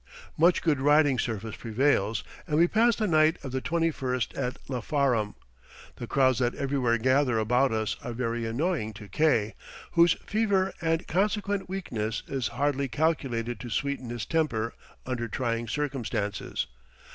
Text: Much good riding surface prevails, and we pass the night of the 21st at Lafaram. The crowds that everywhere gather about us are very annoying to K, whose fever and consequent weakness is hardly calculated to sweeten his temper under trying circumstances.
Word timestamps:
Much 0.35 0.63
good 0.63 0.81
riding 0.81 1.19
surface 1.19 1.55
prevails, 1.55 2.23
and 2.47 2.57
we 2.57 2.67
pass 2.67 2.95
the 2.95 3.05
night 3.05 3.37
of 3.43 3.51
the 3.51 3.61
21st 3.61 4.35
at 4.35 4.57
Lafaram. 4.67 5.35
The 5.97 6.07
crowds 6.07 6.39
that 6.39 6.55
everywhere 6.55 6.97
gather 6.97 7.37
about 7.37 7.71
us 7.71 7.95
are 8.03 8.11
very 8.11 8.47
annoying 8.47 8.93
to 8.93 9.07
K, 9.07 9.53
whose 9.91 10.13
fever 10.13 10.73
and 10.81 11.05
consequent 11.07 11.69
weakness 11.69 12.23
is 12.27 12.47
hardly 12.57 12.87
calculated 12.87 13.59
to 13.59 13.69
sweeten 13.69 14.09
his 14.09 14.25
temper 14.25 14.73
under 15.05 15.27
trying 15.27 15.67
circumstances. 15.67 16.65